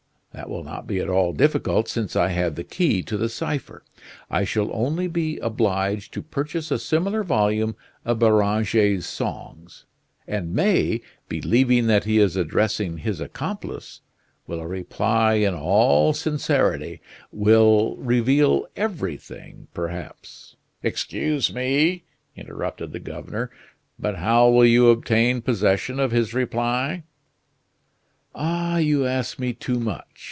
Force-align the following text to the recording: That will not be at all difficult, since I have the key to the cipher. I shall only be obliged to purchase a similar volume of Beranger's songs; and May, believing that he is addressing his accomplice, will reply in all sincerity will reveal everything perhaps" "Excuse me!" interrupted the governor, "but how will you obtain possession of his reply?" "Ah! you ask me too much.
That 0.33 0.49
will 0.49 0.63
not 0.63 0.87
be 0.87 0.99
at 1.01 1.09
all 1.09 1.33
difficult, 1.33 1.89
since 1.89 2.15
I 2.15 2.29
have 2.29 2.55
the 2.55 2.63
key 2.63 3.03
to 3.03 3.17
the 3.17 3.27
cipher. 3.27 3.83
I 4.29 4.45
shall 4.45 4.71
only 4.73 5.09
be 5.09 5.37
obliged 5.39 6.13
to 6.13 6.21
purchase 6.21 6.71
a 6.71 6.79
similar 6.79 7.21
volume 7.21 7.75
of 8.05 8.19
Beranger's 8.19 9.05
songs; 9.05 9.83
and 10.25 10.53
May, 10.55 11.01
believing 11.27 11.87
that 11.87 12.05
he 12.05 12.17
is 12.17 12.37
addressing 12.37 12.99
his 12.99 13.19
accomplice, 13.19 13.99
will 14.47 14.65
reply 14.65 15.33
in 15.33 15.53
all 15.53 16.13
sincerity 16.13 17.01
will 17.33 17.97
reveal 17.97 18.67
everything 18.77 19.67
perhaps" 19.73 20.55
"Excuse 20.81 21.53
me!" 21.53 22.05
interrupted 22.37 22.93
the 22.93 23.01
governor, 23.01 23.51
"but 23.99 24.15
how 24.15 24.47
will 24.49 24.65
you 24.65 24.89
obtain 24.91 25.41
possession 25.41 25.99
of 25.99 26.11
his 26.11 26.33
reply?" 26.33 27.03
"Ah! 28.33 28.77
you 28.77 29.05
ask 29.05 29.37
me 29.37 29.51
too 29.51 29.77
much. 29.77 30.05